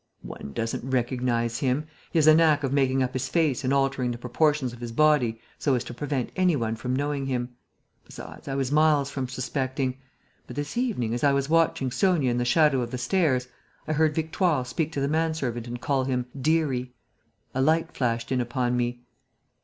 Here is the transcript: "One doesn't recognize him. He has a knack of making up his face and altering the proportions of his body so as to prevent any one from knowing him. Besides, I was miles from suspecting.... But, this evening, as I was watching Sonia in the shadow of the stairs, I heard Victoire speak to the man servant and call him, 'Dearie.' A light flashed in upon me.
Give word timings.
"One 0.23 0.51
doesn't 0.55 0.89
recognize 0.89 1.59
him. 1.59 1.85
He 2.11 2.17
has 2.17 2.25
a 2.25 2.33
knack 2.33 2.63
of 2.63 2.73
making 2.73 3.03
up 3.03 3.13
his 3.13 3.29
face 3.29 3.63
and 3.63 3.71
altering 3.71 4.09
the 4.09 4.17
proportions 4.17 4.73
of 4.73 4.79
his 4.79 4.91
body 4.91 5.39
so 5.59 5.75
as 5.75 5.83
to 5.83 5.93
prevent 5.93 6.31
any 6.35 6.55
one 6.55 6.75
from 6.75 6.95
knowing 6.95 7.27
him. 7.27 7.49
Besides, 8.03 8.47
I 8.47 8.55
was 8.55 8.71
miles 8.71 9.11
from 9.11 9.27
suspecting.... 9.27 9.99
But, 10.47 10.55
this 10.55 10.75
evening, 10.75 11.13
as 11.13 11.23
I 11.23 11.33
was 11.33 11.49
watching 11.49 11.91
Sonia 11.91 12.31
in 12.31 12.39
the 12.39 12.45
shadow 12.45 12.81
of 12.81 12.89
the 12.89 12.97
stairs, 12.97 13.47
I 13.87 13.93
heard 13.93 14.15
Victoire 14.15 14.65
speak 14.65 14.91
to 14.93 15.01
the 15.01 15.07
man 15.07 15.35
servant 15.35 15.67
and 15.67 15.79
call 15.79 16.05
him, 16.05 16.25
'Dearie.' 16.35 16.95
A 17.53 17.61
light 17.61 17.91
flashed 17.95 18.31
in 18.31 18.41
upon 18.41 18.75
me. 18.75 19.03